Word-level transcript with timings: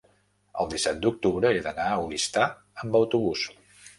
el 0.63 0.69
disset 0.71 1.01
d'octubre 1.03 1.51
he 1.57 1.59
d'anar 1.67 1.85
a 1.97 2.01
Oristà 2.05 2.47
amb 2.85 2.99
autobús. 3.01 3.47